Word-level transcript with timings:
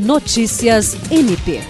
Notícias 0.00 0.96
MP. 1.10 1.60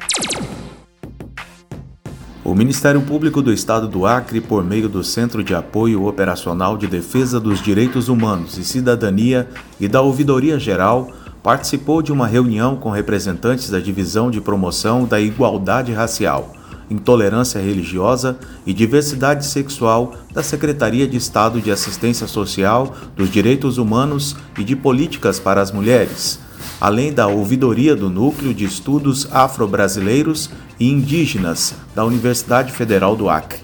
O 2.45 2.55
Ministério 2.55 3.01
Público 3.01 3.43
do 3.43 3.53
Estado 3.53 3.89
do 3.89 4.07
Acre, 4.07 4.41
por 4.41 4.63
meio 4.63 4.89
do 4.89 5.03
Centro 5.03 5.43
de 5.43 5.53
Apoio 5.53 6.07
Operacional 6.07 6.77
de 6.77 6.87
Defesa 6.87 7.41
dos 7.41 7.61
Direitos 7.61 8.09
Humanos 8.09 8.57
e 8.57 8.63
Cidadania 8.63 9.49
e 9.81 9.89
da 9.89 10.01
Ouvidoria 10.01 10.61
Geral, 10.61 11.11
participou 11.43 12.03
de 12.03 12.13
uma 12.13 12.29
reunião 12.29 12.77
com 12.77 12.89
representantes 12.89 13.69
da 13.69 13.81
Divisão 13.81 14.31
de 14.31 14.41
Promoção 14.41 15.07
da 15.07 15.21
Igualdade 15.21 15.93
Racial, 15.93 16.55
Intolerância 16.89 17.61
Religiosa 17.61 18.39
e 18.65 18.73
Diversidade 18.73 19.45
Sexual 19.45 20.15
da 20.33 20.45
Secretaria 20.45 21.09
de 21.09 21.17
Estado 21.17 21.61
de 21.61 21.73
Assistência 21.73 22.29
Social, 22.29 22.95
dos 23.17 23.29
Direitos 23.29 23.77
Humanos 23.77 24.37
e 24.57 24.63
de 24.63 24.77
Políticas 24.77 25.41
para 25.41 25.61
as 25.61 25.73
Mulheres 25.73 26.49
além 26.81 27.13
da 27.13 27.27
ouvidoria 27.27 27.95
do 27.95 28.09
Núcleo 28.09 28.55
de 28.55 28.65
Estudos 28.65 29.29
Afro-Brasileiros 29.31 30.51
e 30.79 30.91
Indígenas 30.91 31.75
da 31.95 32.05
Universidade 32.05 32.73
Federal 32.73 33.15
do 33.15 33.29
Acre. 33.29 33.61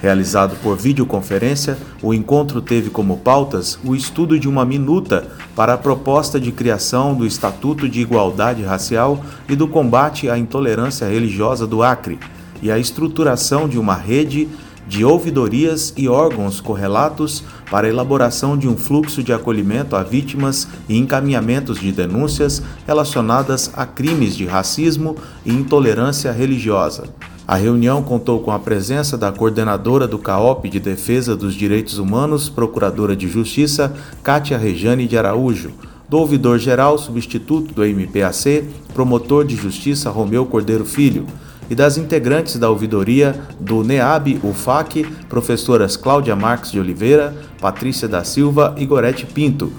Realizado 0.00 0.56
por 0.62 0.76
videoconferência, 0.76 1.78
o 2.02 2.12
encontro 2.12 2.60
teve 2.60 2.90
como 2.90 3.18
pautas 3.18 3.78
o 3.84 3.94
estudo 3.94 4.38
de 4.38 4.48
uma 4.48 4.64
minuta 4.64 5.28
para 5.54 5.74
a 5.74 5.78
proposta 5.78 6.40
de 6.40 6.52
criação 6.52 7.14
do 7.14 7.26
Estatuto 7.26 7.88
de 7.88 8.00
Igualdade 8.00 8.62
Racial 8.62 9.22
e 9.48 9.54
do 9.54 9.68
combate 9.68 10.28
à 10.28 10.38
intolerância 10.38 11.06
religiosa 11.06 11.66
do 11.66 11.82
Acre, 11.82 12.18
e 12.62 12.70
a 12.70 12.78
estruturação 12.78 13.68
de 13.68 13.78
uma 13.78 13.94
rede 13.94 14.48
de 14.86 15.04
ouvidorias 15.04 15.92
e 15.96 16.08
órgãos 16.08 16.60
correlatos 16.60 17.42
para 17.70 17.88
elaboração 17.88 18.56
de 18.56 18.68
um 18.68 18.76
fluxo 18.76 19.22
de 19.22 19.32
acolhimento 19.32 19.96
a 19.96 20.02
vítimas 20.02 20.68
e 20.88 20.96
encaminhamentos 20.96 21.80
de 21.80 21.90
denúncias 21.90 22.62
relacionadas 22.86 23.70
a 23.74 23.86
crimes 23.86 24.36
de 24.36 24.46
racismo 24.46 25.16
e 25.44 25.52
intolerância 25.52 26.32
religiosa. 26.32 27.04
A 27.46 27.56
reunião 27.56 28.02
contou 28.02 28.40
com 28.40 28.50
a 28.50 28.58
presença 28.58 29.18
da 29.18 29.30
coordenadora 29.30 30.06
do 30.06 30.18
CAOP 30.18 30.68
de 30.70 30.80
Defesa 30.80 31.36
dos 31.36 31.54
Direitos 31.54 31.98
Humanos, 31.98 32.48
Procuradora 32.48 33.14
de 33.14 33.28
Justiça, 33.28 33.94
Kátia 34.22 34.56
Rejane 34.56 35.06
de 35.06 35.18
Araújo, 35.18 35.70
do 36.08 36.18
ouvidor-geral 36.18 36.96
substituto 36.96 37.74
do 37.74 37.84
MPAC, 37.84 38.64
promotor 38.94 39.44
de 39.44 39.56
justiça 39.56 40.10
Romeu 40.10 40.46
Cordeiro 40.46 40.86
Filho, 40.86 41.26
e 41.70 41.74
das 41.74 41.96
integrantes 41.96 42.56
da 42.56 42.70
ouvidoria 42.70 43.34
do 43.58 43.82
NEAB 43.82 44.40
UFAC, 44.42 45.04
professoras 45.28 45.96
Cláudia 45.96 46.36
Marques 46.36 46.70
de 46.70 46.80
Oliveira, 46.80 47.34
Patrícia 47.60 48.06
da 48.08 48.24
Silva 48.24 48.74
e 48.76 48.84
Gorete 48.84 49.26
Pinto. 49.26 49.72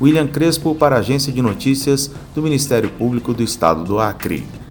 William 0.00 0.26
Crespo 0.26 0.74
para 0.74 0.96
a 0.96 0.98
Agência 0.98 1.32
de 1.32 1.40
Notícias 1.40 2.10
do 2.34 2.42
Ministério 2.42 2.90
Público 2.90 3.32
do 3.32 3.42
Estado 3.42 3.82
do 3.84 3.98
Acre. 3.98 4.65